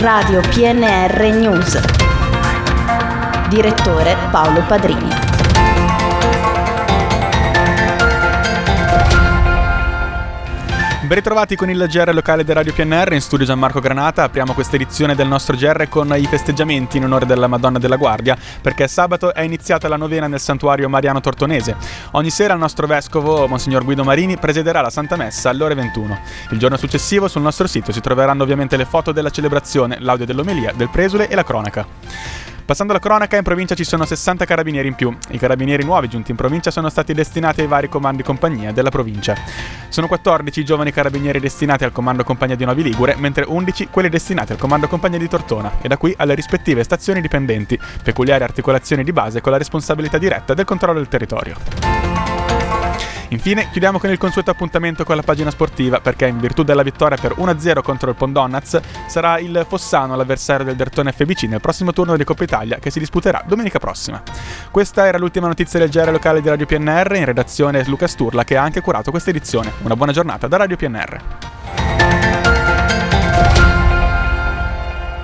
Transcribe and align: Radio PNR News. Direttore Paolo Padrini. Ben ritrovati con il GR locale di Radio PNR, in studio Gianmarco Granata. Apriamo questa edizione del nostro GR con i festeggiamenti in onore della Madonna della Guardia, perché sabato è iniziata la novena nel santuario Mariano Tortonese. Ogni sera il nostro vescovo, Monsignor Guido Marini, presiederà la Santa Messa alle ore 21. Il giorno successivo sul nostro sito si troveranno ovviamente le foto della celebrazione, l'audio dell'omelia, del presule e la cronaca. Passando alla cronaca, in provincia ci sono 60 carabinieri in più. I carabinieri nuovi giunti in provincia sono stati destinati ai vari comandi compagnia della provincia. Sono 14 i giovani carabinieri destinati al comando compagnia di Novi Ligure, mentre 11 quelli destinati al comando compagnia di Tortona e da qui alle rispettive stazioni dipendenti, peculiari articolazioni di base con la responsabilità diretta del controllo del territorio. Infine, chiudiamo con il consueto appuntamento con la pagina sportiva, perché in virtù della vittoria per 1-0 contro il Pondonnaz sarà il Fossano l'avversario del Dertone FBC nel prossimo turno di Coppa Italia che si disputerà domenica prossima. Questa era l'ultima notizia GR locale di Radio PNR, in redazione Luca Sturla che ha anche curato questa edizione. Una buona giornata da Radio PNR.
Radio 0.00 0.40
PNR 0.40 1.34
News. 1.34 1.76
Direttore 3.48 4.16
Paolo 4.30 4.62
Padrini. 4.62 5.27
Ben 11.08 11.16
ritrovati 11.16 11.56
con 11.56 11.70
il 11.70 11.86
GR 11.88 12.12
locale 12.12 12.44
di 12.44 12.52
Radio 12.52 12.74
PNR, 12.74 13.14
in 13.14 13.22
studio 13.22 13.46
Gianmarco 13.46 13.80
Granata. 13.80 14.24
Apriamo 14.24 14.52
questa 14.52 14.76
edizione 14.76 15.14
del 15.14 15.26
nostro 15.26 15.56
GR 15.56 15.88
con 15.88 16.14
i 16.14 16.26
festeggiamenti 16.26 16.98
in 16.98 17.04
onore 17.04 17.24
della 17.24 17.46
Madonna 17.46 17.78
della 17.78 17.96
Guardia, 17.96 18.36
perché 18.60 18.86
sabato 18.88 19.32
è 19.32 19.40
iniziata 19.40 19.88
la 19.88 19.96
novena 19.96 20.26
nel 20.26 20.38
santuario 20.38 20.86
Mariano 20.90 21.22
Tortonese. 21.22 21.76
Ogni 22.10 22.28
sera 22.28 22.52
il 22.52 22.60
nostro 22.60 22.86
vescovo, 22.86 23.48
Monsignor 23.48 23.84
Guido 23.84 24.04
Marini, 24.04 24.36
presiederà 24.36 24.82
la 24.82 24.90
Santa 24.90 25.16
Messa 25.16 25.48
alle 25.48 25.64
ore 25.64 25.74
21. 25.76 26.18
Il 26.50 26.58
giorno 26.58 26.76
successivo 26.76 27.26
sul 27.26 27.40
nostro 27.40 27.66
sito 27.66 27.90
si 27.90 28.02
troveranno 28.02 28.42
ovviamente 28.42 28.76
le 28.76 28.84
foto 28.84 29.10
della 29.10 29.30
celebrazione, 29.30 29.96
l'audio 30.00 30.26
dell'omelia, 30.26 30.74
del 30.76 30.90
presule 30.90 31.28
e 31.28 31.34
la 31.34 31.42
cronaca. 31.42 31.86
Passando 32.68 32.92
alla 32.92 33.00
cronaca, 33.00 33.38
in 33.38 33.42
provincia 33.42 33.74
ci 33.74 33.82
sono 33.82 34.04
60 34.04 34.44
carabinieri 34.44 34.88
in 34.88 34.94
più. 34.94 35.16
I 35.30 35.38
carabinieri 35.38 35.84
nuovi 35.84 36.06
giunti 36.06 36.32
in 36.32 36.36
provincia 36.36 36.70
sono 36.70 36.90
stati 36.90 37.14
destinati 37.14 37.62
ai 37.62 37.66
vari 37.66 37.88
comandi 37.88 38.22
compagnia 38.22 38.72
della 38.72 38.90
provincia. 38.90 39.34
Sono 39.88 40.06
14 40.06 40.60
i 40.60 40.64
giovani 40.66 40.92
carabinieri 40.92 41.40
destinati 41.40 41.84
al 41.84 41.92
comando 41.92 42.24
compagnia 42.24 42.56
di 42.56 42.66
Novi 42.66 42.82
Ligure, 42.82 43.16
mentre 43.16 43.46
11 43.48 43.88
quelli 43.90 44.10
destinati 44.10 44.52
al 44.52 44.58
comando 44.58 44.86
compagnia 44.86 45.18
di 45.18 45.28
Tortona 45.28 45.78
e 45.80 45.88
da 45.88 45.96
qui 45.96 46.12
alle 46.18 46.34
rispettive 46.34 46.84
stazioni 46.84 47.22
dipendenti, 47.22 47.80
peculiari 48.02 48.44
articolazioni 48.44 49.02
di 49.02 49.12
base 49.12 49.40
con 49.40 49.50
la 49.50 49.56
responsabilità 49.56 50.18
diretta 50.18 50.52
del 50.52 50.66
controllo 50.66 50.98
del 50.98 51.08
territorio. 51.08 51.97
Infine, 53.30 53.68
chiudiamo 53.70 53.98
con 53.98 54.10
il 54.10 54.16
consueto 54.16 54.50
appuntamento 54.50 55.04
con 55.04 55.14
la 55.14 55.22
pagina 55.22 55.50
sportiva, 55.50 56.00
perché 56.00 56.26
in 56.26 56.38
virtù 56.38 56.62
della 56.62 56.82
vittoria 56.82 57.18
per 57.18 57.34
1-0 57.36 57.82
contro 57.82 58.08
il 58.08 58.16
Pondonnaz 58.16 58.80
sarà 59.06 59.38
il 59.38 59.66
Fossano 59.68 60.16
l'avversario 60.16 60.64
del 60.64 60.76
Dertone 60.76 61.12
FBC 61.12 61.42
nel 61.42 61.60
prossimo 61.60 61.92
turno 61.92 62.16
di 62.16 62.24
Coppa 62.24 62.44
Italia 62.44 62.78
che 62.78 62.90
si 62.90 62.98
disputerà 62.98 63.44
domenica 63.46 63.78
prossima. 63.78 64.22
Questa 64.70 65.06
era 65.06 65.18
l'ultima 65.18 65.46
notizia 65.46 65.84
GR 65.86 66.10
locale 66.10 66.40
di 66.40 66.48
Radio 66.48 66.66
PNR, 66.66 67.16
in 67.16 67.24
redazione 67.26 67.84
Luca 67.84 68.06
Sturla 68.06 68.44
che 68.44 68.56
ha 68.56 68.62
anche 68.62 68.80
curato 68.80 69.10
questa 69.10 69.30
edizione. 69.30 69.72
Una 69.82 69.96
buona 69.96 70.12
giornata 70.12 70.46
da 70.46 70.56
Radio 70.56 70.76
PNR. 70.76 71.47